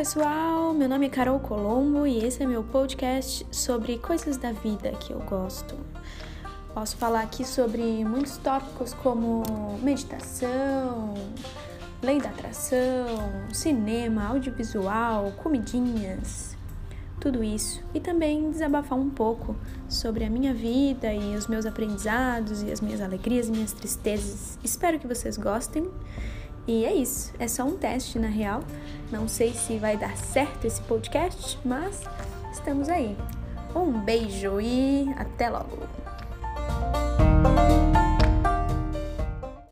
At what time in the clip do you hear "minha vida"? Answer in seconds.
20.30-21.12